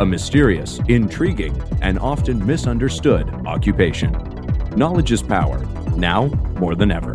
[0.00, 4.12] a mysterious, intriguing, and often misunderstood occupation.
[4.76, 5.58] Knowledge is power,
[5.96, 6.26] now
[6.58, 7.14] more than ever.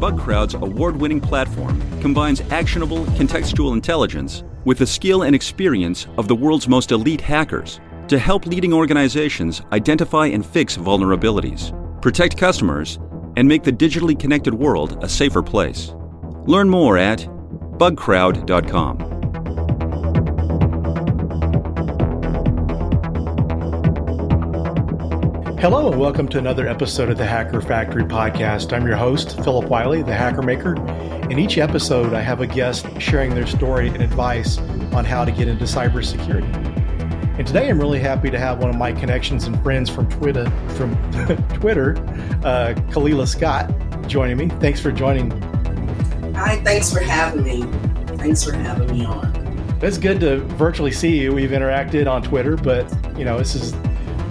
[0.00, 6.34] Bugcrowd's award winning platform combines actionable contextual intelligence with the skill and experience of the
[6.34, 11.72] world's most elite hackers to help leading organizations identify and fix vulnerabilities,
[12.02, 12.98] protect customers,
[13.36, 15.92] and make the digitally connected world a safer place.
[16.46, 17.20] Learn more at
[17.78, 19.19] bugcrowd.com.
[25.60, 28.72] Hello, and welcome to another episode of the Hacker Factory podcast.
[28.72, 30.74] I'm your host, Philip Wiley, the Hacker Maker.
[31.28, 34.56] In each episode, I have a guest sharing their story and advice
[34.94, 36.50] on how to get into cybersecurity.
[37.38, 40.50] And today, I'm really happy to have one of my connections and friends from Twitter,
[40.78, 40.94] from
[41.52, 41.90] Twitter,
[42.42, 43.70] uh, Kalila Scott,
[44.08, 44.48] joining me.
[44.60, 45.30] Thanks for joining.
[46.36, 47.64] Hi, thanks for having me.
[48.16, 49.78] Thanks for having me on.
[49.82, 51.34] It's good to virtually see you.
[51.34, 53.74] We've interacted on Twitter, but you know, this is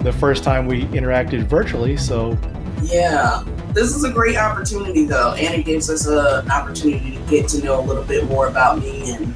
[0.02, 1.96] the first time we interacted virtually.
[1.96, 2.38] So,
[2.82, 7.48] yeah, this is a great opportunity, though, and it gives us an opportunity to get
[7.48, 9.12] to know a little bit more about me.
[9.12, 9.34] And,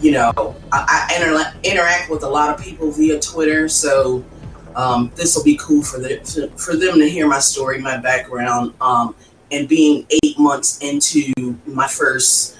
[0.00, 3.68] you know, I, I inter- interact with a lot of people via Twitter.
[3.68, 4.24] So,
[4.74, 7.96] um, this will be cool for, the, to, for them to hear my story, my
[7.98, 9.14] background, um,
[9.50, 11.32] and being eight months into
[11.66, 12.56] my first,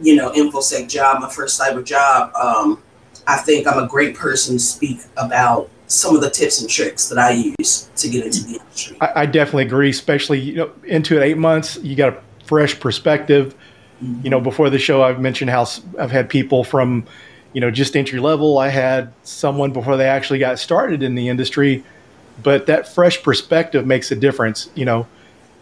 [0.00, 2.34] you know, infosec job, my first cyber job.
[2.34, 2.82] Um,
[3.26, 7.08] I think I'm a great person to speak about some of the tips and tricks
[7.08, 8.96] that I use to get into the industry.
[9.00, 13.54] I, I definitely agree, especially you know into eight months, you got a fresh perspective.
[14.02, 14.20] Mm-hmm.
[14.24, 15.66] You know, before the show, I've mentioned how
[15.98, 17.06] I've had people from,
[17.52, 18.58] you know, just entry level.
[18.58, 21.84] I had someone before they actually got started in the industry,
[22.42, 24.70] but that fresh perspective makes a difference.
[24.74, 25.06] You know,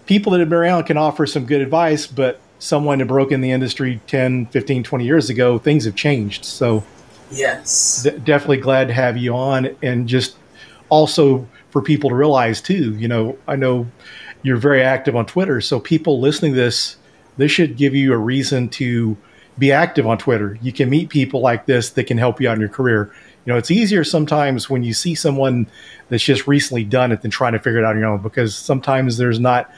[0.06, 3.41] people that have been around can offer some good advice, but someone that broke in
[3.41, 6.44] the industry 10, 15, 20 years ago, things have changed.
[6.44, 6.84] So,
[7.31, 8.06] Yes.
[8.25, 9.77] Definitely glad to have you on.
[9.83, 10.37] And just
[10.89, 13.87] also for people to realize, too, you know, I know
[14.43, 15.61] you're very active on Twitter.
[15.61, 16.97] So people listening to this,
[17.37, 19.17] this should give you a reason to
[19.59, 20.59] be active on Twitter.
[20.62, 23.12] You can meet people like this that can help you out in your career.
[23.44, 25.67] You know, it's easier sometimes when you see someone
[26.09, 28.56] that's just recently done it than trying to figure it out on your own because
[28.56, 29.71] sometimes there's not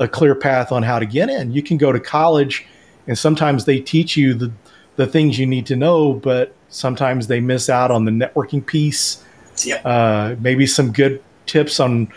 [0.00, 1.52] a clear path on how to get in.
[1.52, 2.66] You can go to college
[3.06, 4.52] and sometimes they teach you the,
[4.98, 9.24] the things you need to know, but sometimes they miss out on the networking piece.
[9.64, 9.82] Yep.
[9.84, 12.12] Uh, maybe some good tips on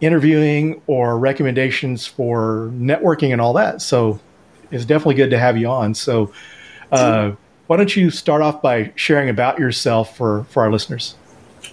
[0.00, 3.82] interviewing or recommendations for networking and all that.
[3.82, 4.18] So
[4.70, 5.94] it's definitely good to have you on.
[5.94, 6.32] So
[6.90, 7.32] uh,
[7.66, 11.16] why don't you start off by sharing about yourself for, for our listeners?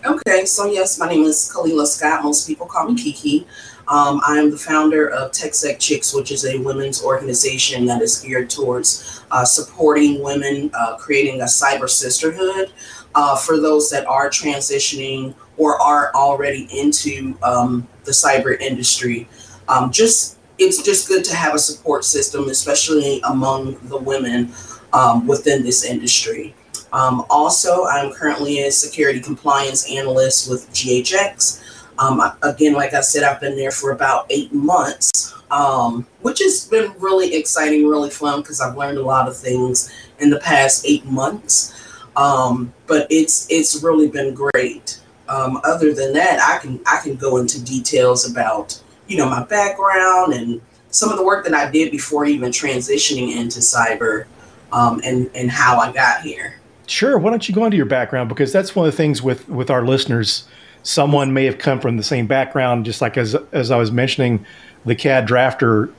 [0.06, 2.24] Okay, so yes, my name is Kalila Scott.
[2.24, 3.48] Most people call me Kiki.
[3.92, 8.22] Um, I am the founder of TechSec Chicks, which is a women's organization that is
[8.22, 12.72] geared towards uh, supporting women, uh, creating a cyber sisterhood
[13.16, 19.28] uh, for those that are transitioning or are already into um, the cyber industry.
[19.68, 24.54] Um, just it's just good to have a support system, especially among the women
[24.94, 26.56] um, within this industry.
[26.94, 31.61] Um, also, I'm currently a security compliance analyst with GHX.
[32.02, 36.68] Um, again, like I said, I've been there for about eight months, um, which has
[36.68, 40.84] been really exciting, really fun because I've learned a lot of things in the past
[40.88, 41.78] eight months.
[42.16, 45.00] Um, but it's it's really been great.
[45.30, 49.44] Um, other than that, I can I can go into details about you know my
[49.44, 50.60] background and
[50.90, 54.26] some of the work that I did before even transitioning into cyber
[54.74, 56.56] um, and and how I got here.
[56.88, 57.20] Sure.
[57.20, 59.70] Why don't you go into your background because that's one of the things with with
[59.70, 60.48] our listeners
[60.84, 64.46] someone may have come from the same background, just like as as I was mentioning,
[64.86, 65.92] the CAD drafter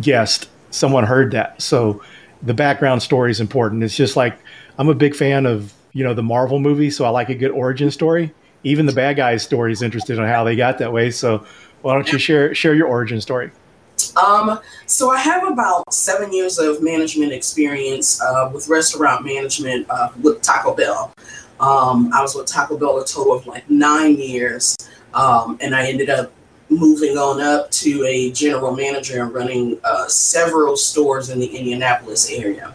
[0.00, 1.60] guest, someone heard that.
[1.60, 2.02] So
[2.42, 3.82] the background story is important.
[3.82, 4.38] It's just like
[4.78, 7.50] I'm a big fan of you know the Marvel movie, so I like a good
[7.50, 8.32] origin story.
[8.62, 11.10] Even the bad guys' story is interested in how they got that way.
[11.10, 11.46] So
[11.82, 13.50] why don't you share share your origin story?
[14.16, 20.08] Um, so I have about seven years of management experience uh, with restaurant management uh,
[20.22, 21.12] with Taco Bell.
[21.60, 24.76] Um, I was with Taco Bell a total of like nine years,
[25.12, 26.32] um, and I ended up
[26.70, 32.30] moving on up to a general manager and running uh, several stores in the Indianapolis
[32.30, 32.72] area.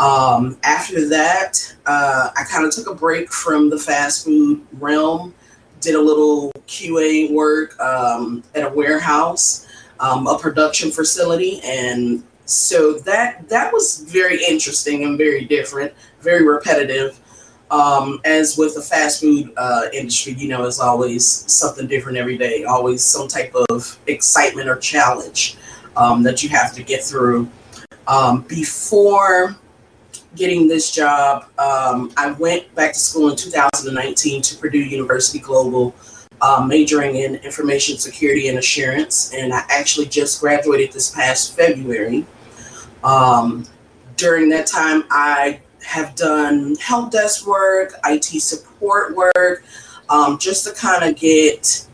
[0.00, 5.34] Um, after that, uh, I kind of took a break from the fast food realm,
[5.80, 9.66] did a little QA work um, at a warehouse,
[10.00, 16.44] um, a production facility, and so that that was very interesting and very different, very
[16.44, 17.20] repetitive.
[17.70, 22.38] Um, as with the fast food uh, industry, you know, it's always something different every
[22.38, 25.58] day, always some type of excitement or challenge
[25.96, 27.48] um, that you have to get through.
[28.06, 29.54] Um, before
[30.34, 35.94] getting this job, um, I went back to school in 2019 to Purdue University Global,
[36.40, 39.34] uh, majoring in information security and assurance.
[39.34, 42.24] And I actually just graduated this past February.
[43.04, 43.66] Um,
[44.16, 49.64] during that time, I have done help desk work, IT support work,
[50.10, 51.86] um, just to kind of get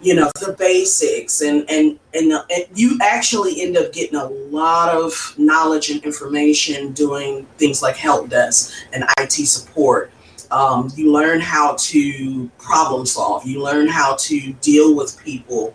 [0.00, 4.94] you know the basics and and and, and, you actually end up getting a lot
[4.94, 10.12] of knowledge and information doing things like help desk and IT support.
[10.52, 13.44] Um, you learn how to problem solve.
[13.44, 15.74] You learn how to deal with people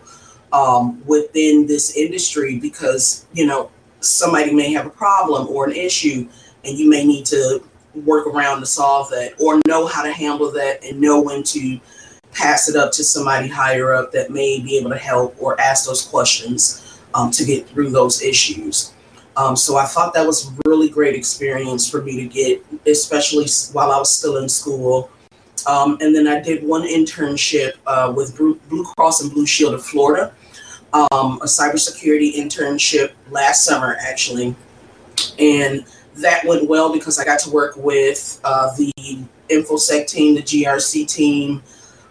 [0.52, 6.28] um, within this industry because you know somebody may have a problem or an issue,
[6.66, 7.62] and you may need to
[8.04, 11.80] work around to solve that or know how to handle that and know when to
[12.32, 15.86] pass it up to somebody higher up that may be able to help or ask
[15.86, 18.92] those questions um, to get through those issues.
[19.36, 23.46] Um, so I thought that was a really great experience for me to get, especially
[23.72, 25.10] while I was still in school.
[25.66, 29.84] Um, and then I did one internship uh, with Blue Cross and Blue Shield of
[29.84, 30.32] Florida,
[30.92, 34.54] um, a cybersecurity internship last summer, actually.
[35.38, 35.84] And
[36.16, 38.92] that went well because I got to work with uh, the
[39.50, 41.62] InfoSec team, the GRC team,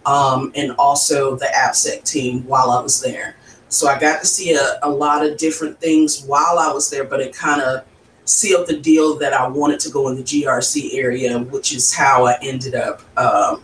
[0.04, 3.36] um, and also the AppSec team while I was there.
[3.68, 7.04] So I got to see a, a lot of different things while I was there,
[7.04, 7.84] but it kind of
[8.24, 12.26] sealed the deal that I wanted to go in the GRC area, which is how
[12.26, 13.56] I ended up uh,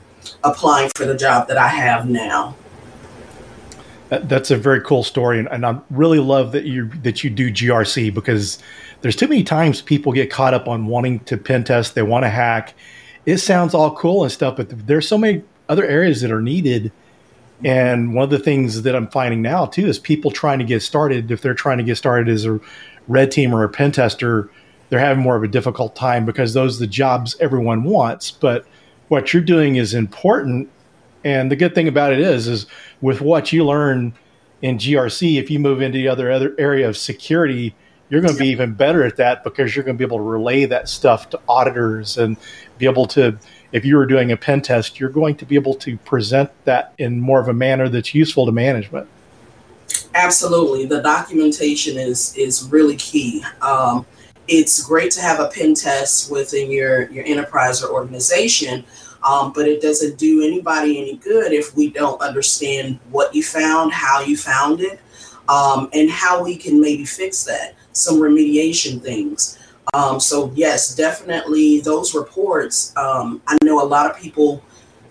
[0.45, 2.57] applying for the job that I have now.
[4.09, 7.51] That's a very cool story, and, and I really love that you that you do
[7.51, 8.59] GRC because
[9.03, 12.25] there's too many times people get caught up on wanting to pen test, they want
[12.25, 12.75] to hack.
[13.27, 16.93] It sounds all cool and stuff, but there's so many other areas that are needed.
[17.65, 20.83] And one of the things that I'm finding now too is people trying to get
[20.83, 21.31] started.
[21.31, 22.61] If they're trying to get started as a
[23.09, 24.51] red team or a pen tester,
[24.89, 28.31] they're having more of a difficult time because those are the jobs everyone wants.
[28.31, 28.67] But
[29.09, 30.69] what you're doing is important.
[31.25, 32.67] And the good thing about it is, is
[33.01, 34.13] with what you learn
[34.61, 37.75] in GRC, if you move into the other other area of security,
[38.13, 40.23] you're going to be even better at that because you're going to be able to
[40.23, 42.37] relay that stuff to auditors and
[42.77, 43.39] be able to
[43.73, 46.93] if you were doing a pen test, you're going to be able to present that
[46.99, 49.09] in more of a manner that's useful to management.
[50.15, 53.43] Absolutely, the documentation is is really key.
[53.63, 54.05] Um,
[54.47, 58.85] it's great to have a pen test within your your enterprise or organization,
[59.27, 63.91] um, but it doesn't do anybody any good if we don't understand what you found,
[63.91, 65.01] how you found it,
[65.49, 67.75] um, and how we can maybe fix that.
[67.93, 69.59] Some remediation things.
[69.95, 72.97] Um, so yes, definitely those reports.
[72.97, 74.63] Um, I know a lot of people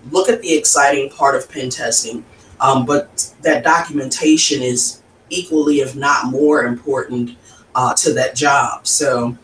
[0.10, 2.26] look at the exciting part of pen testing,
[2.60, 7.38] um, but that documentation is equally, if not more, important
[7.76, 8.88] uh, to that job.
[8.88, 9.38] So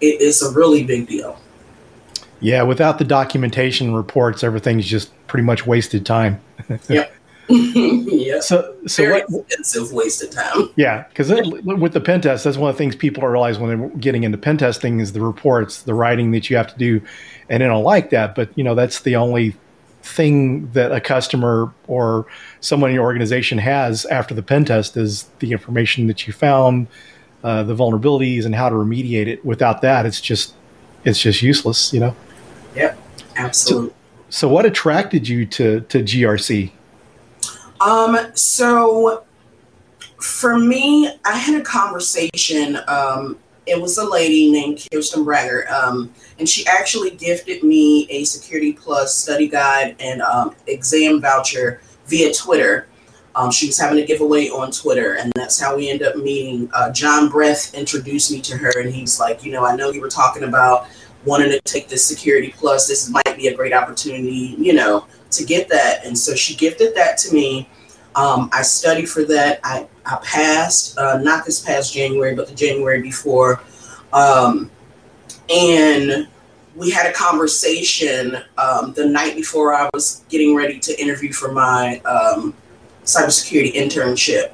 [0.00, 1.38] it is a really big deal.
[2.40, 6.40] Yeah, without the documentation reports, everything's just pretty much wasted time.
[6.88, 7.14] yep.
[7.48, 8.40] Yeah.
[8.40, 10.70] So, so very what, expensive, wasted time.
[10.76, 13.88] Yeah, because with the pen test, that's one of the things people realize when they're
[13.90, 17.00] getting into pen testing is the reports, the writing that you have to do,
[17.48, 18.34] and they don't like that.
[18.34, 19.54] But you know, that's the only
[20.02, 22.26] thing that a customer or
[22.60, 26.86] someone in your organization has after the pen test is the information that you found,
[27.42, 29.44] uh, the vulnerabilities, and how to remediate it.
[29.44, 30.54] Without that, it's just
[31.04, 31.92] it's just useless.
[31.92, 32.16] You know.
[32.74, 32.98] Yep.
[33.36, 33.90] Absolutely.
[33.90, 33.94] So,
[34.30, 36.70] so what attracted you to to GRC?
[37.84, 39.24] Um, so
[40.18, 42.78] for me, I had a conversation.
[42.88, 48.24] Um, it was a lady named Kirsten Bragger, um, and she actually gifted me a
[48.24, 52.88] Security Plus study guide and um, exam voucher via Twitter.
[53.34, 56.70] Um, she was having a giveaway on Twitter, and that's how we ended up meeting.
[56.72, 60.00] Uh, John Breath introduced me to her, and he's like, you know, I know you
[60.00, 60.86] were talking about
[61.24, 62.86] wanting to take this Security Plus.
[62.86, 66.04] This might be a great opportunity, you know, to get that.
[66.04, 67.68] And so she gifted that to me.
[68.14, 69.60] Um, I studied for that.
[69.64, 73.60] I, I passed, uh, not this past January, but the January before.
[74.12, 74.70] Um,
[75.50, 76.28] and
[76.76, 81.52] we had a conversation um, the night before I was getting ready to interview for
[81.52, 82.54] my um,
[83.04, 84.52] cybersecurity internship.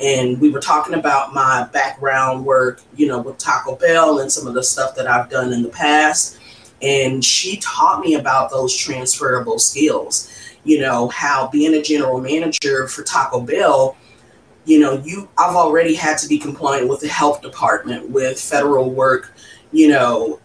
[0.00, 4.46] and we were talking about my background work, you know, with Taco Bell and some
[4.46, 6.38] of the stuff that I've done in the past.
[6.80, 10.32] And she taught me about those transferable skills.
[10.70, 13.96] You know, how being a general manager for Taco Bell,
[14.66, 18.88] you know, you I've already had to be compliant with the health department, with federal
[18.88, 19.34] work,
[19.72, 20.38] you know,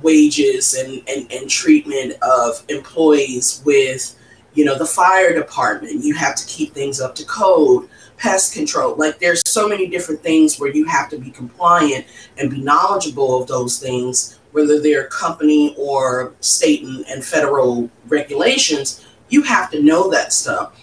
[0.00, 4.14] wages and, and, and treatment of employees with,
[4.54, 6.04] you know, the fire department.
[6.04, 8.94] You have to keep things up to code pest control.
[8.94, 12.06] Like there's so many different things where you have to be compliant
[12.38, 19.04] and be knowledgeable of those things, whether they're company or state and, and federal regulations.
[19.32, 20.78] You have to know that stuff.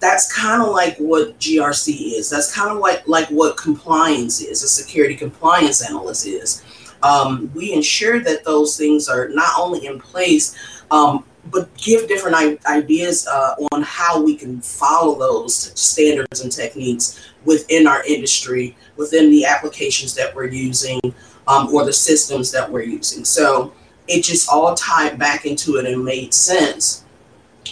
[0.00, 2.30] That's kind of like what GRC is.
[2.30, 4.62] That's kind of like like what compliance is.
[4.62, 6.64] A security compliance analyst is.
[7.02, 10.56] Um, we ensure that those things are not only in place,
[10.90, 17.20] um, but give different ideas uh, on how we can follow those standards and techniques
[17.44, 21.00] within our industry, within the applications that we're using,
[21.48, 23.24] um, or the systems that we're using.
[23.24, 23.72] So
[24.08, 27.04] it just all tied back into it and made sense.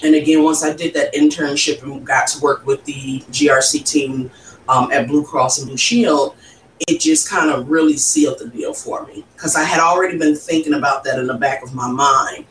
[0.03, 4.31] And again, once I did that internship and got to work with the GRC team
[4.69, 6.37] um, at Blue Cross and Blue Shield,
[6.87, 10.37] it just kind of really sealed the deal for me because I had already been
[10.37, 12.45] thinking about that in the back of my mind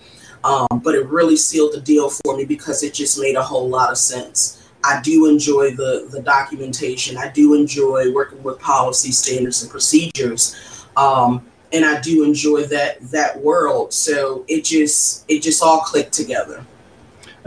[0.44, 3.68] um, but it really sealed the deal for me because it just made a whole
[3.68, 4.70] lot of sense.
[4.84, 7.18] I do enjoy the the documentation.
[7.18, 10.56] I do enjoy working with policy standards and procedures,
[10.96, 13.92] um, and I do enjoy that that world.
[13.94, 16.66] So it just it just all clicked together.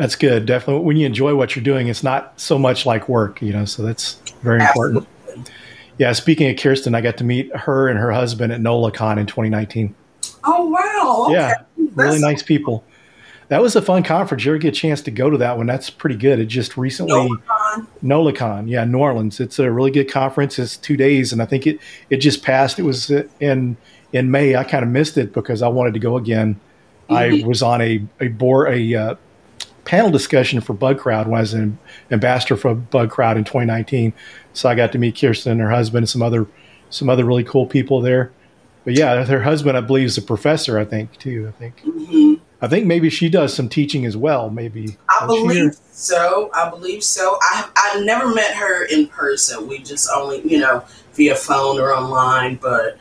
[0.00, 0.46] That's good.
[0.46, 3.64] Definitely, when you enjoy what you're doing, it's not so much like work, you know.
[3.64, 4.98] So that's very Absolutely.
[4.98, 5.50] important.
[5.98, 6.12] Yeah.
[6.12, 9.94] Speaking of Kirsten, I got to meet her and her husband at NOLACon in 2019.
[10.44, 11.26] Oh wow!
[11.26, 11.34] Okay.
[11.34, 12.84] Yeah, really that's nice people
[13.50, 14.44] that was a fun conference.
[14.44, 15.66] You ever get a chance to go to that one?
[15.66, 16.38] That's pretty good.
[16.38, 17.86] It just recently NOLACon.
[18.02, 19.40] NOLACon, yeah, New Orleans.
[19.40, 20.56] It's a really good conference.
[20.56, 21.80] It's two days, and I think it
[22.10, 22.78] it just passed.
[22.78, 23.76] It was in
[24.12, 24.54] in May.
[24.54, 26.60] I kind of missed it because I wanted to go again.
[27.10, 27.44] Mm-hmm.
[27.44, 29.14] I was on a a board a uh,
[29.90, 31.76] panel discussion for Bugcrowd when I was an
[32.12, 34.12] ambassador for Bugcrowd in 2019.
[34.52, 36.46] So I got to meet Kirsten and her husband and some other
[36.90, 38.30] some other really cool people there.
[38.84, 40.78] But yeah, her husband, I believe, is a professor.
[40.78, 41.48] I think too.
[41.48, 41.80] I think.
[41.80, 42.34] Mm-hmm.
[42.62, 44.48] I think maybe she does some teaching as well.
[44.48, 46.52] Maybe I believe so.
[46.54, 47.36] I believe so.
[47.42, 49.66] I I never met her in person.
[49.66, 52.96] We just only you know via phone or online, but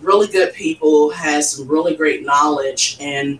[0.00, 3.38] really good people has some really great knowledge, and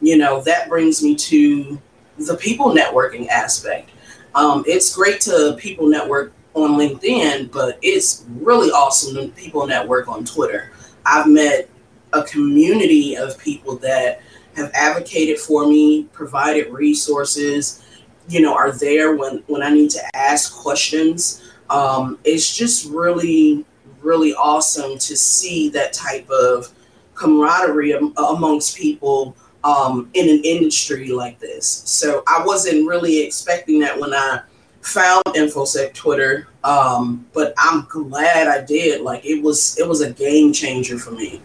[0.00, 1.78] you know that brings me to
[2.18, 3.90] the people networking aspect.
[4.34, 10.08] Um, it's great to people network on LinkedIn, but it's really awesome to people network
[10.08, 10.72] on Twitter.
[11.06, 11.68] I've met
[12.12, 14.20] a community of people that
[14.56, 17.84] have advocated for me, provided resources,
[18.28, 21.42] you know, are there when when I need to ask questions.
[21.70, 23.64] Um, it's just really,
[24.02, 26.72] really awesome to see that type of
[27.14, 31.66] camaraderie am- amongst people um, in an industry like this.
[31.84, 34.40] So I wasn't really expecting that when I
[34.80, 39.02] found InfoSec Twitter, um, but I'm glad I did.
[39.02, 41.40] Like it was, it was a game changer for me.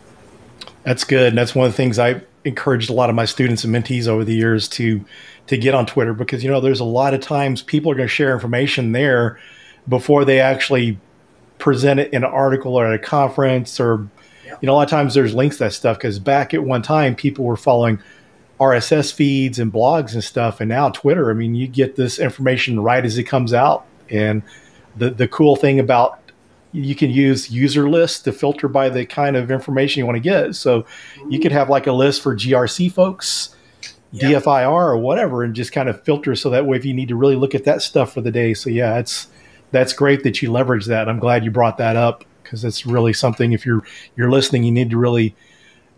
[0.84, 1.30] That's good.
[1.30, 4.08] And that's one of the things I encouraged a lot of my students and mentees
[4.08, 5.04] over the years to
[5.48, 8.08] to get on Twitter because you know there's a lot of times people are going
[8.08, 9.40] to share information there
[9.88, 10.98] before they actually
[11.58, 14.08] present it in an article or at a conference or.
[14.64, 16.82] You know a lot of times there's links to that stuff because back at one
[16.82, 18.00] time people were following
[18.62, 22.80] RSS feeds and blogs and stuff and now Twitter I mean you get this information
[22.80, 24.42] right as it comes out and
[24.96, 26.18] the the cool thing about
[26.72, 30.22] you can use user lists to filter by the kind of information you want to
[30.22, 30.56] get.
[30.56, 30.86] So
[31.30, 33.56] you could have like a list for GRC folks,
[34.12, 34.32] yeah.
[34.32, 37.16] DFIR or whatever, and just kind of filter so that way if you need to
[37.16, 38.56] really look at that stuff for the day.
[38.56, 39.28] So yeah, it's
[39.70, 41.08] that's great that you leverage that.
[41.08, 43.54] I'm glad you brought that up because it's really something.
[43.54, 43.84] If you're
[44.16, 45.36] you're listening, you need to really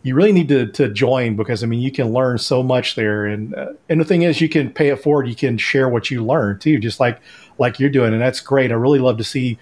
[0.03, 3.25] you really need to, to join because I mean you can learn so much there,
[3.25, 5.27] and uh, and the thing is you can pay it forward.
[5.27, 7.19] You can share what you learn too, just like
[7.57, 8.71] like you're doing, and that's great.
[8.71, 9.57] I really love to see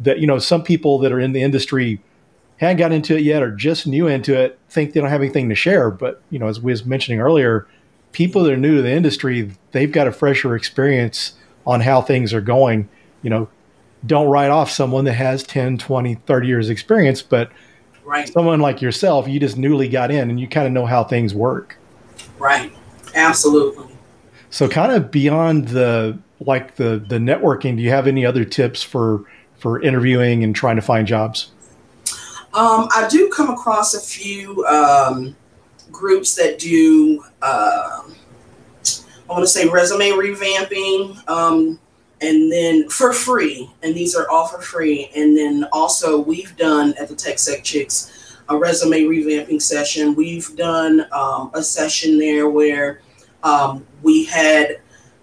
[0.00, 2.00] that you know some people that are in the industry
[2.58, 5.48] haven't got into it yet or just new into it think they don't have anything
[5.48, 7.66] to share but you know as we was mentioning earlier
[8.12, 11.34] people that are new to the industry they've got a fresher experience
[11.66, 12.88] on how things are going
[13.22, 13.48] you know
[14.06, 17.50] don't write off someone that has 10 20 30 years experience but
[18.04, 21.02] right someone like yourself you just newly got in and you kind of know how
[21.04, 21.76] things work
[22.38, 22.72] right
[23.14, 23.86] absolutely
[24.50, 28.82] so kind of beyond the like the the networking do you have any other tips
[28.82, 29.24] for
[29.58, 31.50] for interviewing and trying to find jobs?
[32.54, 35.36] Um, I do come across a few um,
[35.90, 41.28] groups that do, uh, I want to say resume revamping.
[41.28, 41.78] Um,
[42.20, 45.10] and then for free, and these are all for free.
[45.14, 50.14] And then also we've done at the TechSec Chicks a resume revamping session.
[50.14, 53.00] We've done um, a session there where
[53.42, 54.80] um, we had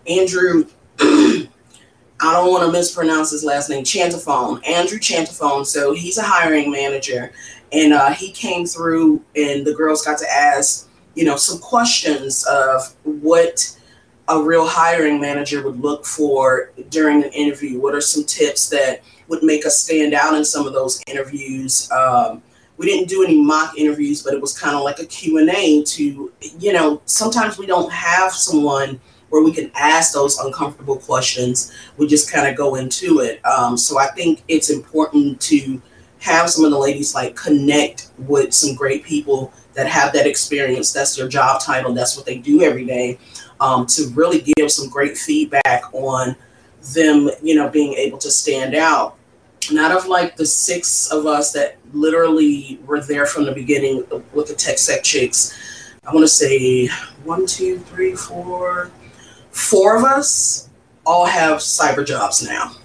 [0.08, 0.66] Andrew.
[1.00, 5.66] I don't want to mispronounce his last name, Chantafone, Andrew Chantafone.
[5.66, 7.34] So he's a hiring manager,
[7.72, 12.46] and uh, he came through, and the girls got to ask, you know, some questions
[12.46, 13.78] of what
[14.30, 17.80] a real hiring manager would look for during an interview?
[17.80, 21.92] What are some tips that would make us stand out in some of those interviews?
[21.92, 22.42] Um,
[22.78, 26.32] we didn't do any mock interviews, but it was kind of like a Q&A to,
[26.60, 29.00] you know, sometimes we don't have someone
[29.30, 31.72] where we can ask those uncomfortable questions.
[31.98, 33.44] We just kind of go into it.
[33.46, 35.82] Um, so I think it's important to
[36.20, 40.94] have some of the ladies like connect with some great people that have that experience.
[40.94, 41.94] That's their job title.
[41.94, 43.20] That's what they do every day
[43.64, 46.36] um, to really give some great feedback on
[46.94, 49.18] them, you know, being able to stand out.
[49.72, 54.04] Not of like the six of us that literally were there from the beginning
[54.34, 55.58] with the TechSec Chicks.
[56.06, 56.88] I want to say
[57.24, 58.92] one, two, three, four,
[59.52, 60.68] four of us
[61.06, 62.76] all have cyber jobs now.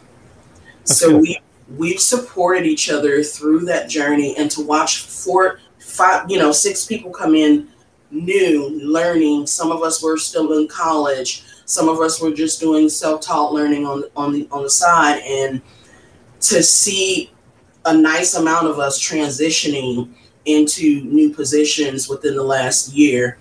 [0.78, 1.40] That's so we
[1.76, 6.86] we've supported each other through that journey, and to watch four, five, you know, six
[6.86, 7.68] people come in
[8.10, 9.46] new learning.
[9.46, 11.44] Some of us were still in college.
[11.64, 15.60] Some of us were just doing self-taught learning on on the on the side, and
[16.40, 17.30] to see
[17.84, 20.08] a nice amount of us transitioning
[20.44, 23.38] into new positions within the last year,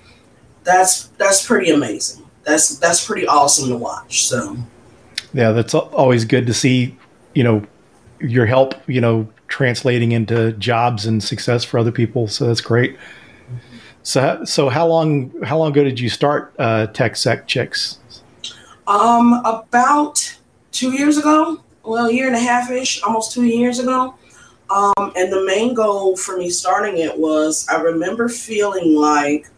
[0.64, 2.26] that's that's pretty amazing.
[2.44, 4.28] That's that's pretty awesome to watch.
[4.28, 4.58] So,
[5.34, 6.98] yeah, that's always good to see.
[7.34, 7.64] You know,
[8.20, 8.74] your help.
[8.88, 12.28] You know, translating into jobs and success for other people.
[12.28, 12.98] So that's great.
[14.08, 18.00] So, so how long how long ago did you start uh, TechSec Chicks?
[18.88, 20.38] Um, about
[20.72, 21.62] two years ago.
[21.84, 24.16] Well, a year and a half ish, almost two years ago.
[24.70, 29.50] Um, and the main goal for me starting it was I remember feeling like,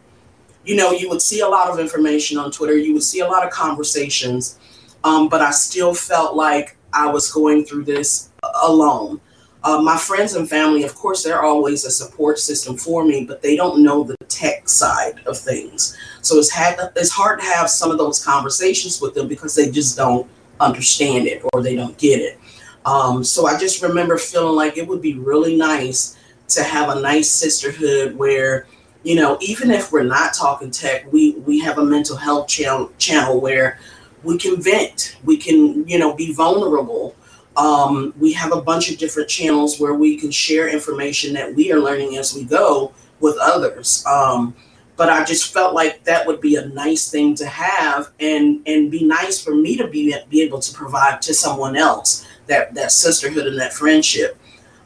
[0.66, 3.28] you know, you would see a lot of information on Twitter, you would see a
[3.28, 4.58] lot of conversations,
[5.04, 8.30] um, but I still felt like I was going through this
[8.64, 9.22] alone.
[9.64, 13.42] Uh, my friends and family, of course, they're always a support system for me, but
[13.42, 15.98] they don't know the tech side of things.
[16.22, 19.70] So it's had it's hard to have some of those conversations with them because they
[19.70, 22.40] just don't understand it or they don't get it.
[22.86, 26.18] Um, so I just remember feeling like it would be really nice
[26.50, 28.66] to have a nice sisterhood where,
[29.04, 32.92] you know, even if we're not talking tech, we we have a mental health channel
[32.98, 33.78] channel where
[34.24, 37.16] we can vent, we can, you know, be vulnerable
[37.60, 41.74] um, we have a bunch of different channels where we can share information that we
[41.74, 44.04] are learning as we go with others.
[44.06, 44.56] Um,
[44.96, 48.90] but I just felt like that would be a nice thing to have and and
[48.90, 52.92] be nice for me to be be able to provide to someone else that that
[52.94, 54.38] sisterhood and that friendship.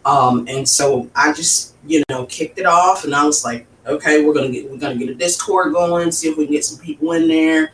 [0.06, 4.26] Um, and so I just you know kicked it off and I was like, okay,
[4.26, 6.80] we're gonna get we're gonna get a Discord going, see if we can get some
[6.80, 7.72] people in there.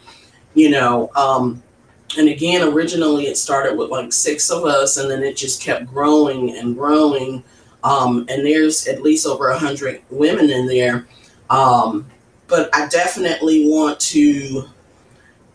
[0.55, 1.63] You know, um,
[2.17, 5.85] and again, originally it started with like six of us, and then it just kept
[5.85, 7.43] growing and growing.
[7.83, 11.07] Um, and there's at least over a hundred women in there.
[11.49, 12.09] Um,
[12.47, 14.69] but I definitely want to.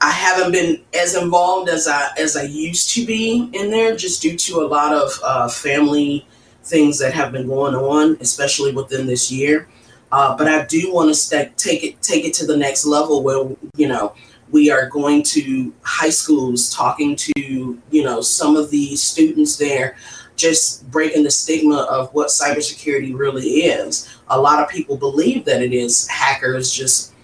[0.01, 4.23] I haven't been as involved as I as I used to be in there, just
[4.23, 6.27] due to a lot of uh, family
[6.63, 9.69] things that have been going on, especially within this year.
[10.13, 13.23] Uh, but I do want to st- take it take it to the next level
[13.23, 14.15] where you know
[14.55, 17.33] we are going to high schools talking to
[17.91, 19.97] you know some of the students there
[20.37, 24.09] just breaking the stigma of what cybersecurity really is.
[24.29, 26.09] A lot of people believe that it is.
[26.09, 27.15] Hackers just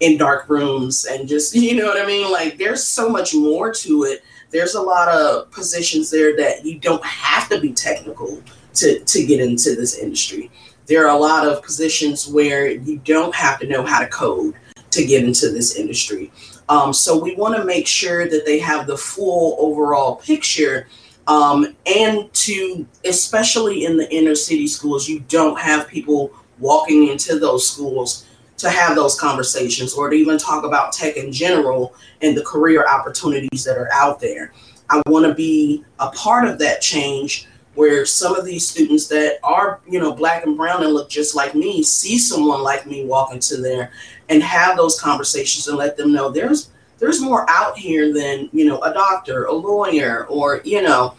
[0.00, 2.32] in dark rooms and just you know what i mean?
[2.32, 4.24] Like there's so much more to it.
[4.50, 8.42] There's a lot of positions there that you don't have to be technical
[8.76, 10.50] to to get into this industry.
[10.86, 14.54] There are a lot of positions where you don't have to know how to code
[14.90, 16.32] to get into this industry
[16.68, 20.86] um, so we want to make sure that they have the full overall picture.
[21.26, 27.38] Um, and to, especially in the inner city schools, you don't have people walking into
[27.38, 28.26] those schools
[28.58, 32.84] to have those conversations or to even talk about tech in general and the career
[32.86, 34.52] opportunities that are out there.
[34.90, 37.46] I want to be a part of that change
[37.78, 41.36] where some of these students that are, you know, black and brown and look just
[41.36, 43.92] like me see someone like me walk into there
[44.28, 48.64] and have those conversations and let them know there's there's more out here than, you
[48.64, 51.14] know, a doctor, a lawyer, or, you know,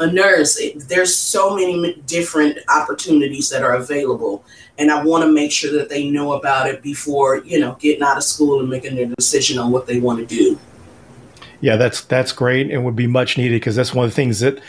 [0.00, 0.60] a nurse.
[0.88, 4.44] There's so many different opportunities that are available.
[4.78, 8.02] And I want to make sure that they know about it before, you know, getting
[8.02, 10.58] out of school and making their decision on what they want to do.
[11.60, 14.40] Yeah, that's that's great and would be much needed because that's one of the things
[14.40, 14.60] that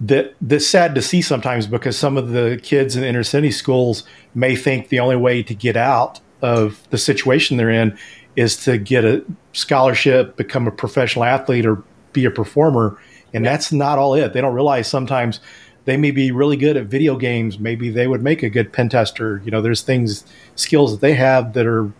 [0.00, 3.50] that that's sad to see sometimes because some of the kids in the inner city
[3.50, 4.04] schools
[4.34, 7.96] may think the only way to get out of the situation they're in
[8.36, 12.98] is to get a scholarship, become a professional athlete, or be a performer,
[13.32, 14.32] and that's not all it.
[14.32, 15.40] They don't realize sometimes
[15.84, 17.58] they may be really good at video games.
[17.58, 19.42] Maybe they would make a good pen tester.
[19.44, 20.24] You know, there's things,
[20.56, 21.92] skills that they have that are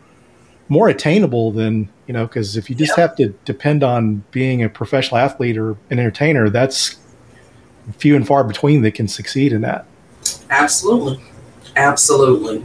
[0.68, 4.68] more attainable than, you know, because if you just have to depend on being a
[4.68, 6.96] professional athlete or an entertainer, that's
[7.92, 9.86] few and far between that can succeed in that.
[10.50, 11.20] Absolutely.
[11.76, 12.64] Absolutely.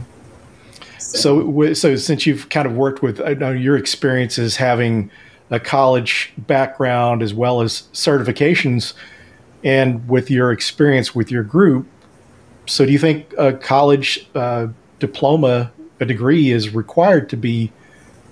[0.98, 5.10] So, so since you've kind of worked with, I know your experiences having
[5.50, 8.94] a college background as well as certifications,
[9.64, 11.86] and with your experience with your group,
[12.66, 14.68] so do you think a college uh,
[15.00, 17.72] diploma, a degree, is required to be,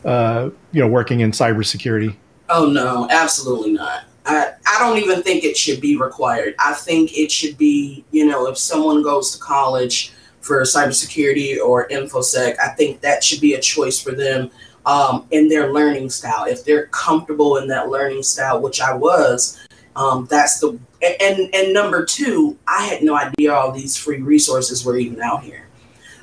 [0.05, 2.15] uh, you know, working in cybersecurity?
[2.49, 4.05] Oh no, absolutely not.
[4.29, 6.55] I, I don't even think it should be required.
[6.59, 11.89] I think it should be, you know, if someone goes to college for cybersecurity or
[11.89, 14.51] infosec, I think that should be a choice for them
[14.85, 16.45] um, in their learning style.
[16.45, 19.59] If they're comfortable in that learning style, which I was,
[19.97, 20.79] um, that's the
[21.21, 25.43] and and number two, I had no idea all these free resources were even out
[25.43, 25.69] here.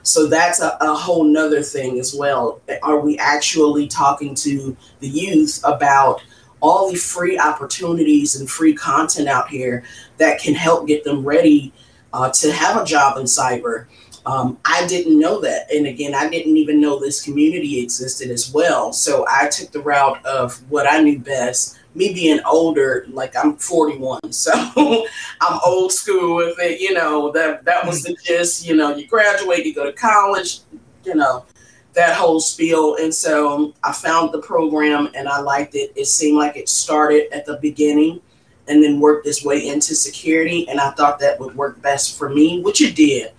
[0.03, 2.61] So that's a, a whole nother thing as well.
[2.83, 6.21] Are we actually talking to the youth about
[6.61, 9.83] all the free opportunities and free content out here
[10.17, 11.73] that can help get them ready
[12.13, 13.87] uh, to have a job in cyber?
[14.25, 15.71] Um, I didn't know that.
[15.71, 18.91] And again, I didn't even know this community existed as well.
[18.91, 21.77] So I took the route of what I knew best.
[21.93, 24.51] Me being older, like I'm 41, so
[25.41, 26.81] I'm old school with it.
[26.81, 28.67] You know that that was the gist.
[28.67, 30.59] You know, you graduate, you go to college,
[31.05, 31.45] you know,
[31.95, 32.95] that whole spiel.
[32.95, 35.91] And so I found the program and I liked it.
[35.95, 38.21] It seemed like it started at the beginning
[38.67, 40.67] and then worked its way into security.
[40.69, 43.31] And I thought that would work best for me, which it did.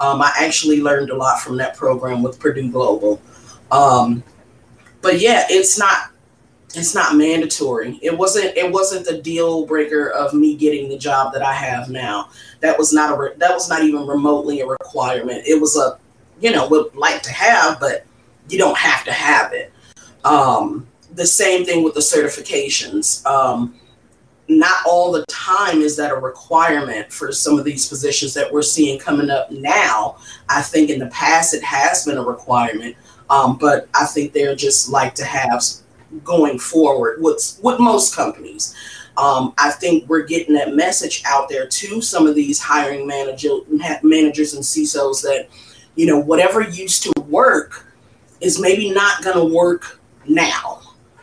[0.00, 3.20] Um, I actually learned a lot from that program with Purdue Global.
[3.70, 4.22] Um,
[5.00, 6.10] but yeah, it's not
[6.74, 7.98] it's not mandatory.
[8.02, 11.88] It wasn't it wasn't the deal breaker of me getting the job that I have
[11.90, 12.30] now.
[12.60, 15.44] That was not a re- that was not even remotely a requirement.
[15.46, 15.98] It was a
[16.42, 18.04] you know would like to have, but
[18.48, 19.72] you don't have to have it.
[20.24, 23.24] Um, the same thing with the certifications.
[23.24, 23.76] Um,
[24.48, 28.60] not all the time is that a requirement for some of these positions that we're
[28.60, 30.16] seeing coming up now.
[30.48, 32.96] I think in the past it has been a requirement,
[33.30, 35.62] um, but I think they're just like to have
[36.24, 38.74] going forward with with most companies.
[39.16, 43.58] Um, I think we're getting that message out there to some of these hiring manager,
[44.02, 45.48] managers and CISOs that,
[45.94, 47.86] you know, whatever used to work
[48.40, 50.82] is maybe not going to work now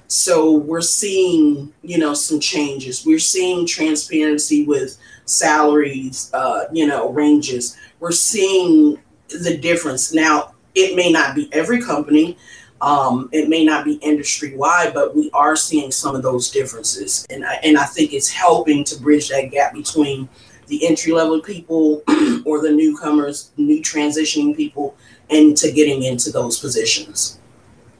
[0.09, 3.05] so we're seeing, you know, some changes.
[3.05, 7.77] We're seeing transparency with salaries, uh, you know, ranges.
[7.99, 10.11] We're seeing the difference.
[10.11, 12.37] Now, it may not be every company,
[12.81, 17.27] um, it may not be industry wide, but we are seeing some of those differences,
[17.29, 20.29] and I, and I think it's helping to bridge that gap between
[20.69, 22.03] the entry level people
[22.45, 24.95] or the newcomers, new transitioning people,
[25.29, 27.39] into getting into those positions.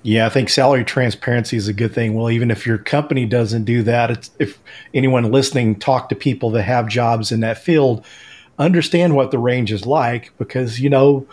[0.02, 2.14] Yeah, I think salary transparency is a good thing.
[2.14, 4.60] Well, even if your company doesn't do that, if
[4.94, 8.06] anyone listening talk to people that have jobs in that field,
[8.58, 11.26] understand what the range is like because you know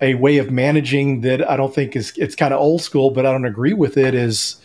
[0.00, 3.26] a way of managing that I don't think is it's kind of old school, but
[3.26, 4.60] I don't agree with it is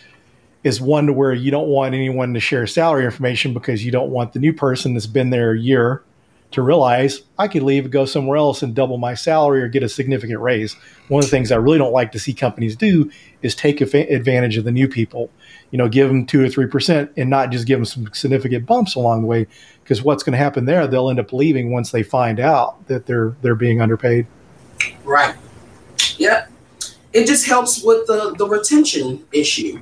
[0.64, 4.10] is one to where you don't want anyone to share salary information because you don't
[4.10, 6.04] want the new person that's been there a year
[6.54, 9.90] to realize I could leave go somewhere else and double my salary or get a
[9.90, 10.76] significant raise.
[11.08, 14.58] One of the things I really don't like to see companies do is take advantage
[14.58, 15.32] of the new people.
[15.72, 18.68] You know, give them two or three percent and not just give them some significant
[18.68, 19.48] bumps along the way.
[19.84, 20.86] Because what's going to happen there?
[20.86, 24.28] They'll end up leaving once they find out that they're they're being underpaid.
[25.04, 25.36] Right.
[26.18, 26.52] Yep.
[27.14, 29.82] It just helps with the the retention issue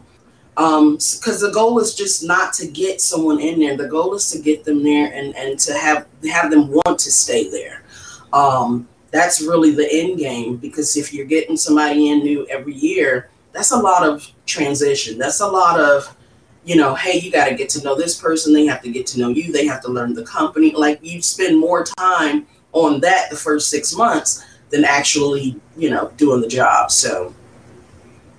[0.62, 3.76] because um, the goal is just not to get someone in there.
[3.76, 7.12] The goal is to get them there and, and to have have them want to
[7.12, 7.84] stay there.
[8.32, 13.30] Um, that's really the end game because if you're getting somebody in new every year,
[13.54, 15.18] that's a lot of transition.
[15.18, 16.16] That's a lot of,
[16.64, 18.54] you know, hey, you got to get to know this person.
[18.54, 19.52] They have to get to know you.
[19.52, 20.72] They have to learn the company.
[20.72, 26.14] Like you spend more time on that the first six months than actually, you know,
[26.18, 26.92] doing the job.
[26.92, 27.34] So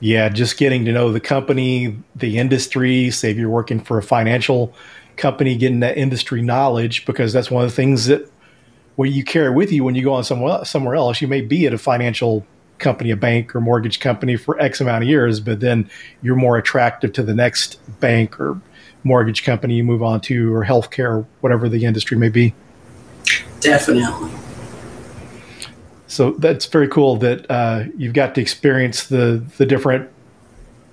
[0.02, 4.02] yeah, just getting to know the company, the industry, say if you're working for a
[4.02, 4.74] financial
[5.16, 8.28] company, getting that industry knowledge, because that's one of the things that
[8.96, 11.22] what you carry with you when you go on somewhere somewhere else.
[11.22, 12.44] You may be at a financial
[12.78, 15.88] company, a bank or mortgage company for X amount of years, but then
[16.20, 18.60] you're more attractive to the next bank or
[19.04, 22.52] mortgage company you move on to or healthcare, whatever the industry may be.
[23.60, 24.32] Definitely.
[26.12, 30.10] So that's very cool that uh, you've got to experience the the different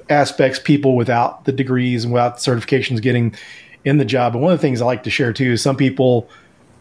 [0.09, 3.35] aspects people without the degrees and without certifications getting
[3.83, 4.33] in the job.
[4.33, 6.29] And one of the things I like to share too is some people.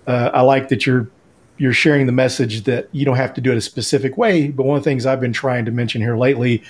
[0.07, 1.11] Uh, I like that you're
[1.57, 4.47] you're sharing the message that you don't have to do it a specific way.
[4.47, 6.63] But one of the things I've been trying to mention here lately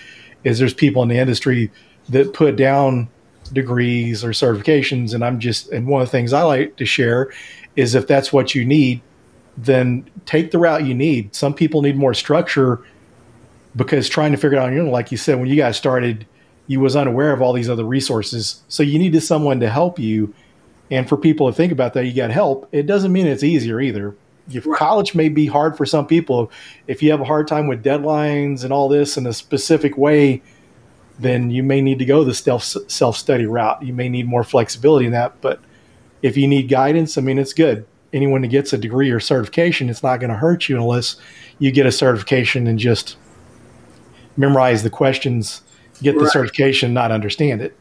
[0.44, 1.70] is there's people in the industry
[2.08, 3.10] that put down
[3.52, 7.30] degrees or certifications, and I'm just and one of the things I like to share
[7.76, 9.02] is if that's what you need,
[9.58, 11.34] then take the route you need.
[11.34, 12.80] Some people need more structure
[13.74, 15.76] because trying to figure it out on your own, like you said, when you guys
[15.76, 16.26] started,
[16.68, 18.62] you was unaware of all these other resources.
[18.68, 20.32] So you needed someone to help you.
[20.90, 22.68] And for people to think about that, you got help.
[22.72, 24.16] It doesn't mean it's easier either.
[24.50, 24.78] If right.
[24.78, 26.50] college may be hard for some people,
[26.86, 30.40] if you have a hard time with deadlines and all this in a specific way,
[31.18, 33.82] then you may need to go the self self study route.
[33.82, 35.40] You may need more flexibility in that.
[35.40, 35.60] But
[36.22, 39.88] if you need guidance, I mean, it's good anyone that gets a degree or certification,
[39.88, 41.16] it's not going to hurt you unless
[41.58, 43.16] you get a certification and just
[44.36, 45.62] memorize the questions,
[46.02, 46.24] get right.
[46.24, 47.76] the certification, not understand it.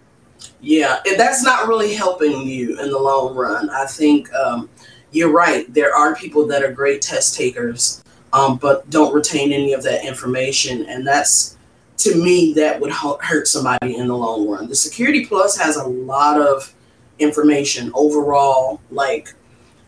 [0.61, 3.69] Yeah, and that's not really helping you in the long run.
[3.69, 4.69] I think um,
[5.11, 5.71] you're right.
[5.73, 10.05] There are people that are great test takers, um, but don't retain any of that
[10.05, 11.57] information, and that's
[11.97, 14.67] to me that would hurt somebody in the long run.
[14.67, 16.73] The Security Plus has a lot of
[17.19, 19.33] information overall, like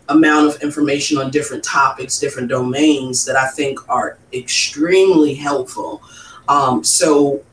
[0.09, 6.01] amount of information on different topics, different domains that I think are extremely helpful.
[6.47, 7.43] Um, so,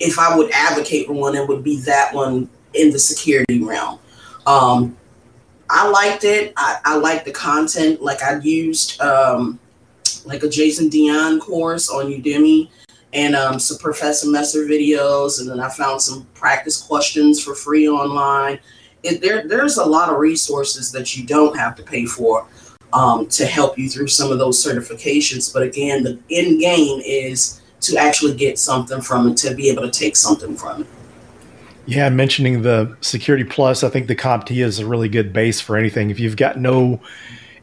[0.00, 4.00] if I would advocate for one, it would be that one in the security realm.
[4.46, 4.96] Um,
[5.70, 6.52] I liked it.
[6.56, 8.02] I, I liked the content.
[8.02, 9.58] Like I used um,
[10.24, 12.68] like a Jason Dion course on Udemy
[13.12, 17.88] and um, some Professor Messer videos, and then I found some practice questions for free
[17.88, 18.58] online
[19.02, 22.46] it, there there's a lot of resources that you don't have to pay for
[22.92, 25.52] um, to help you through some of those certifications.
[25.52, 29.82] But again, the end game is to actually get something from it, to be able
[29.82, 30.86] to take something from it.
[31.84, 35.76] Yeah, mentioning the Security Plus, I think the CompTIA is a really good base for
[35.76, 36.10] anything.
[36.10, 37.00] If you've got no,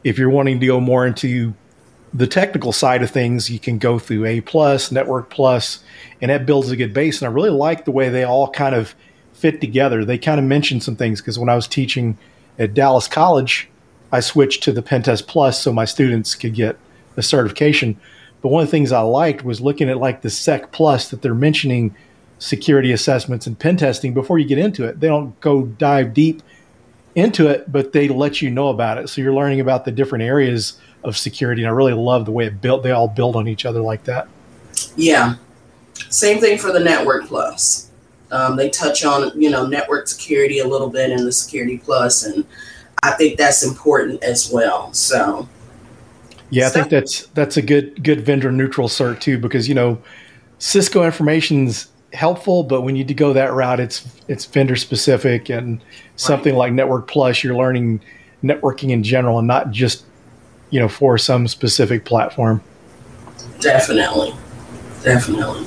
[0.04, 1.54] if you're wanting to go more into
[2.12, 5.82] the technical side of things, you can go through A Plus, Network Plus,
[6.20, 7.22] and that builds a good base.
[7.22, 8.94] And I really like the way they all kind of
[9.40, 10.04] fit together.
[10.04, 12.18] They kind of mentioned some things because when I was teaching
[12.58, 13.68] at Dallas College,
[14.12, 16.76] I switched to the Pentest Plus so my students could get
[17.16, 17.98] a certification.
[18.42, 21.22] But one of the things I liked was looking at like the Sec Plus that
[21.22, 21.94] they're mentioning
[22.38, 25.00] security assessments and pen testing before you get into it.
[25.00, 26.42] They don't go dive deep
[27.14, 29.08] into it, but they let you know about it.
[29.08, 31.62] So you're learning about the different areas of security.
[31.62, 32.82] And I really love the way it built.
[32.82, 34.28] They all build on each other like that.
[34.96, 35.34] Yeah.
[36.08, 37.89] Same thing for the Network Plus.
[38.32, 42.24] Um, they touch on you know network security a little bit in the Security Plus,
[42.24, 42.44] and
[43.02, 44.92] I think that's important as well.
[44.92, 45.48] So.
[46.52, 50.02] Yeah, I think that's that's a good good vendor neutral cert too because you know
[50.58, 55.80] Cisco information's helpful, but when you go that route, it's it's vendor specific and
[56.16, 56.58] something right.
[56.58, 58.00] like Network Plus, you're learning
[58.42, 60.04] networking in general and not just
[60.70, 62.62] you know for some specific platform.
[63.60, 64.34] Definitely,
[65.02, 65.66] definitely.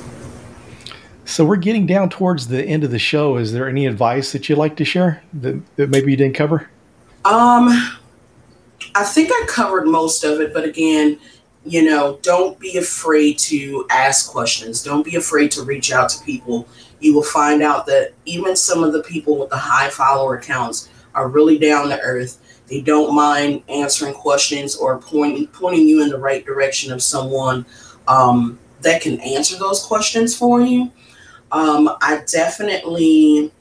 [1.24, 3.36] So we're getting down towards the end of the show.
[3.36, 6.68] Is there any advice that you'd like to share that, that maybe you didn't cover?
[7.24, 7.68] Um,
[8.94, 11.18] I think I covered most of it, but again,
[11.64, 14.82] you know, don't be afraid to ask questions.
[14.82, 16.68] Don't be afraid to reach out to people.
[17.00, 20.90] You will find out that even some of the people with the high follower accounts
[21.14, 22.40] are really down to earth.
[22.66, 27.64] They don't mind answering questions or pointing pointing you in the right direction of someone
[28.08, 30.92] um, that can answer those questions for you.
[31.54, 33.52] Um, I definitely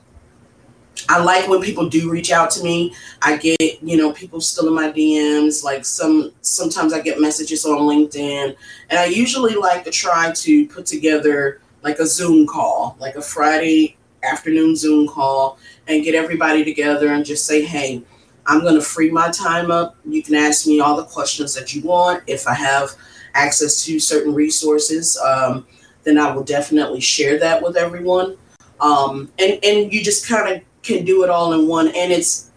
[1.10, 2.96] I like when people do reach out to me.
[3.22, 5.64] I get, you know, people still in my DMs.
[5.64, 8.56] Like some sometimes I get messages on LinkedIn.
[8.90, 13.22] And I usually like to try to put together like a Zoom call, like a
[13.22, 18.02] Friday afternoon Zoom call, and get everybody together and just say, hey,
[18.48, 19.98] I'm going to free my time up.
[20.04, 22.24] You can ask me all the questions that you want.
[22.26, 22.92] If I have
[23.36, 25.68] access to certain resources, um,
[26.04, 28.38] then I will definitely share that with everyone.
[28.80, 32.52] Um, and and you just kind of can do it all in one, and it's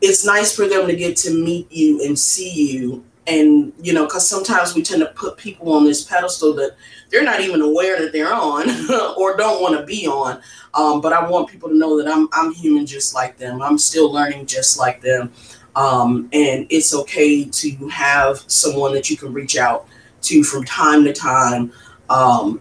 [0.00, 4.04] it's nice for them to get to meet you and see you, and you know,
[4.04, 6.76] because sometimes we tend to put people on this pedestal that
[7.10, 8.68] they're not even aware that they're on
[9.16, 10.42] or don't want to be on.
[10.74, 13.62] Um, but I want people to know that I'm I'm human just like them.
[13.62, 15.32] I'm still learning just like them.
[15.76, 19.88] Um, and it's okay to have someone that you can reach out
[20.22, 21.72] to from time to time
[22.10, 22.60] um,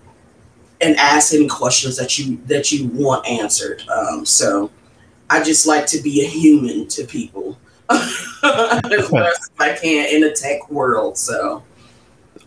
[0.82, 3.84] and ask any questions that you that you want answered.
[3.90, 4.70] Um, so
[5.30, 7.58] I just like to be a human to people
[7.90, 11.18] as best I can in the tech world.
[11.18, 11.64] So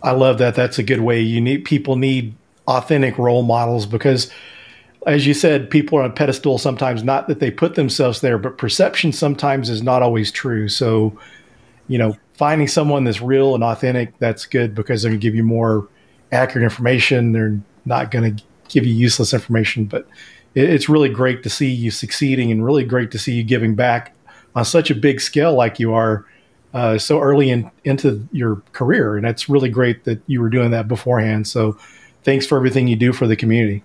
[0.02, 0.54] I love that.
[0.54, 1.20] That's a good way.
[1.20, 2.34] You need people need
[2.66, 4.30] authentic role models because
[5.06, 8.38] as you said, people are on a pedestal sometimes, not that they put themselves there,
[8.38, 10.68] but perception sometimes is not always true.
[10.68, 11.16] So,
[11.86, 15.44] you know, finding someone that's real and authentic, that's good because they're to give you
[15.44, 15.88] more
[16.32, 17.32] accurate information.
[17.32, 20.06] They're not going to give you useless information, but
[20.54, 23.74] it, it's really great to see you succeeding and really great to see you giving
[23.74, 24.14] back
[24.54, 26.24] on such a big scale like you are
[26.74, 29.16] uh, so early in, into your career.
[29.16, 31.46] And it's really great that you were doing that beforehand.
[31.46, 31.78] So
[32.24, 33.82] thanks for everything you do for the community.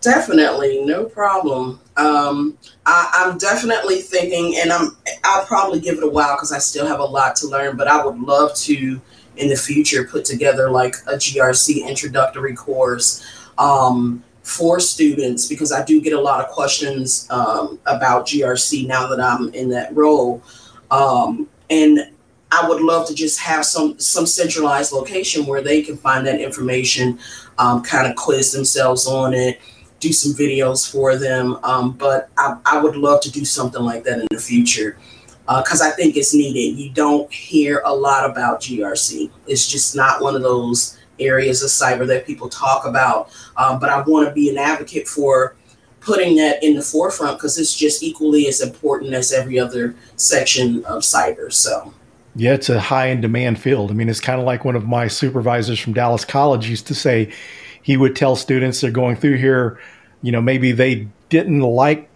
[0.00, 1.80] Definitely, no problem.
[1.96, 6.58] Um, I, am definitely thinking, and I'm I'll probably give it a while because I
[6.58, 7.76] still have a lot to learn.
[7.76, 9.00] But I would love to,
[9.38, 13.24] in the future, put together like a GRC introductory course
[13.56, 19.06] um, for students because I do get a lot of questions um, about GRC now
[19.08, 20.42] that I'm in that role,
[20.90, 22.10] um, and
[22.50, 26.40] I would love to just have some some centralized location where they can find that
[26.40, 27.18] information,
[27.58, 29.60] um, kind of quiz themselves on it
[30.00, 31.58] do some videos for them.
[31.64, 34.96] Um, but I, I, would love to do something like that in the future
[35.48, 36.78] because uh, I think it's needed.
[36.78, 39.30] You don't hear a lot about GRC.
[39.46, 43.30] It's just not one of those areas of cyber that people talk about.
[43.56, 45.56] Um, but I want to be an advocate for
[46.00, 50.84] putting that in the forefront because it's just equally as important as every other section
[50.84, 51.52] of cyber.
[51.52, 51.94] So.
[52.36, 53.90] Yeah, it's a high in demand field.
[53.90, 56.94] I mean, it's kind of like one of my supervisors from Dallas College used to
[56.94, 57.32] say,
[57.82, 59.80] he would tell students they're going through here,
[60.20, 62.07] you know, maybe they didn't like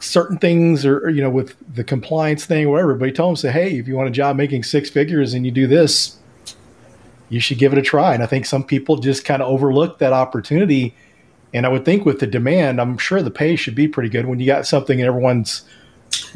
[0.00, 3.36] certain things or, you know, with the compliance thing or whatever, but he told them,
[3.36, 6.18] say, hey, if you want a job making six figures and you do this,
[7.28, 8.14] you should give it a try.
[8.14, 10.94] And I think some people just kind of overlook that opportunity.
[11.52, 14.26] And I would think with the demand, I'm sure the pay should be pretty good
[14.26, 15.62] when you got something and everyone's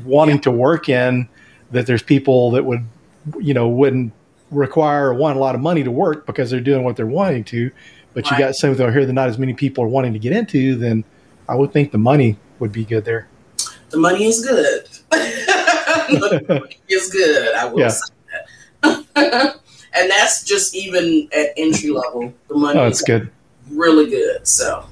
[0.04, 0.42] wanting yeah.
[0.42, 1.28] to work in
[1.70, 2.84] that there's people that would,
[3.40, 4.12] you know, wouldn't
[4.50, 7.44] require or want a lot of money to work because they're doing what they're wanting
[7.44, 7.70] to
[8.14, 8.38] but right.
[8.38, 10.76] you got something that here that not as many people are wanting to get into,
[10.76, 11.04] then
[11.48, 13.28] I would think the money would be good there.
[13.92, 14.88] The money is good.
[15.10, 17.54] the money is good.
[17.54, 17.88] I will yeah.
[17.88, 18.14] say
[18.82, 19.60] that.
[19.94, 22.32] and that's just even at entry level.
[22.48, 23.30] The money oh, it's good.
[23.70, 24.46] Really good.
[24.48, 24.84] So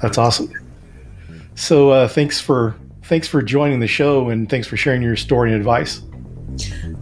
[0.00, 0.52] that's awesome.
[1.54, 5.50] So uh, thanks for thanks for joining the show and thanks for sharing your story
[5.50, 6.02] and advice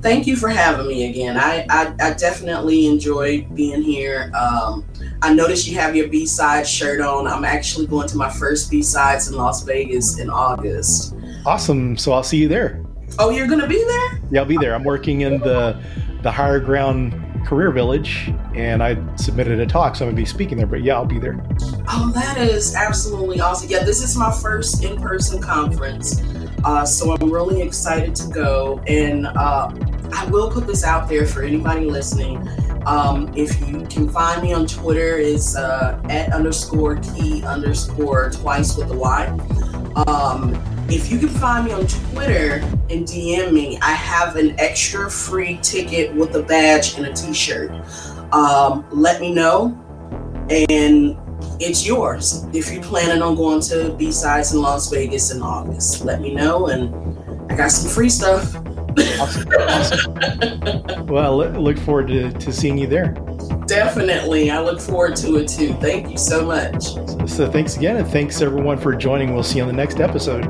[0.03, 1.37] thank you for having me again.
[1.37, 4.31] I, I, I definitely enjoy being here.
[4.35, 4.85] Um,
[5.23, 7.27] I noticed you have your B side shirt on.
[7.27, 11.15] I'm actually going to my first BSides in Las Vegas in August.
[11.45, 11.97] Awesome.
[11.97, 12.85] So I'll see you there.
[13.19, 14.21] Oh, you're gonna be there?
[14.31, 14.75] Yeah, I'll be there.
[14.75, 15.81] I'm working in the
[16.23, 17.15] the Hire Ground
[17.47, 20.67] career village and I submitted a talk, so I'm gonna be speaking there.
[20.67, 21.45] But yeah, I'll be there.
[21.89, 23.69] Oh, that is absolutely awesome.
[23.69, 26.23] Yeah, this is my first in-person conference.
[26.65, 28.81] Uh, so I'm really excited to go.
[28.87, 29.71] And uh,
[30.13, 32.47] I will put this out there for anybody listening.
[32.87, 38.77] Um, if you can find me on Twitter, is uh, at underscore key underscore twice
[38.77, 39.27] with the Y.
[40.07, 40.55] Um,
[40.88, 42.57] if you can find me on Twitter
[42.90, 47.71] and DM me, I have an extra free ticket with a badge and a t-shirt.
[48.33, 49.79] Um, let me know.
[50.49, 51.16] And
[51.61, 52.45] it's yours.
[52.53, 56.69] If you're planning on going to BSides in Las Vegas in August, let me know,
[56.69, 58.53] and I got some free stuff.
[59.21, 59.49] Awesome.
[59.59, 61.07] awesome.
[61.07, 63.15] well, look forward to, to seeing you there.
[63.67, 64.51] Definitely.
[64.51, 65.75] I look forward to it too.
[65.75, 66.85] Thank you so much.
[66.85, 69.33] So, so thanks again, and thanks everyone for joining.
[69.33, 70.45] We'll see you on the next episode.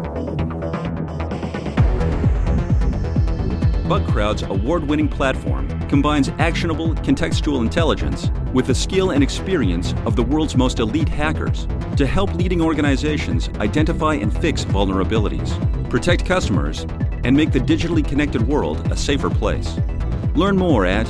[3.91, 10.23] Bugcrowd's award winning platform combines actionable contextual intelligence with the skill and experience of the
[10.23, 15.51] world's most elite hackers to help leading organizations identify and fix vulnerabilities,
[15.91, 16.87] protect customers,
[17.31, 19.79] and make the digitally connected world a safer place.
[20.35, 21.07] Learn more at